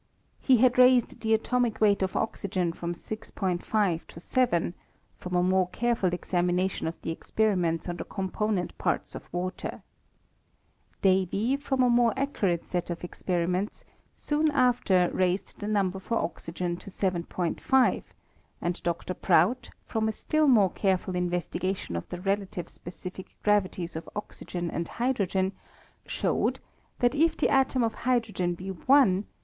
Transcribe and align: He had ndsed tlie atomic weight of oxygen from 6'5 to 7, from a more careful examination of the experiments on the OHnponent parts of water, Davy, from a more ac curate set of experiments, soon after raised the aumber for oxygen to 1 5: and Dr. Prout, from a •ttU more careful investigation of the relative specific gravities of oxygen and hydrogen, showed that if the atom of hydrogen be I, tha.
He 0.39 0.57
had 0.57 0.73
ndsed 0.77 1.17
tlie 1.19 1.35
atomic 1.35 1.79
weight 1.79 2.01
of 2.01 2.15
oxygen 2.15 2.73
from 2.73 2.95
6'5 2.95 4.07
to 4.07 4.19
7, 4.19 4.73
from 5.15 5.35
a 5.35 5.43
more 5.43 5.67
careful 5.69 6.11
examination 6.11 6.87
of 6.87 6.99
the 7.03 7.11
experiments 7.11 7.87
on 7.87 7.97
the 7.97 8.05
OHnponent 8.05 8.71
parts 8.79 9.13
of 9.13 9.31
water, 9.31 9.83
Davy, 11.03 11.55
from 11.55 11.83
a 11.83 11.89
more 11.91 12.15
ac 12.17 12.31
curate 12.33 12.65
set 12.65 12.89
of 12.89 13.03
experiments, 13.03 13.85
soon 14.15 14.49
after 14.49 15.11
raised 15.13 15.59
the 15.59 15.67
aumber 15.67 15.99
for 16.01 16.17
oxygen 16.17 16.77
to 16.77 16.89
1 16.89 17.55
5: 17.59 18.03
and 18.59 18.81
Dr. 18.81 19.13
Prout, 19.13 19.69
from 19.85 20.09
a 20.09 20.11
•ttU 20.11 20.49
more 20.49 20.71
careful 20.71 21.15
investigation 21.15 21.95
of 21.95 22.09
the 22.09 22.19
relative 22.19 22.69
specific 22.69 23.35
gravities 23.43 23.95
of 23.95 24.09
oxygen 24.15 24.71
and 24.71 24.87
hydrogen, 24.87 25.51
showed 26.07 26.59
that 26.97 27.13
if 27.13 27.37
the 27.37 27.49
atom 27.51 27.83
of 27.83 27.93
hydrogen 27.93 28.55
be 28.55 28.71
I, 28.71 28.73
tha. 28.73 29.23